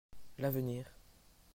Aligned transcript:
L'avenir. 0.39 0.89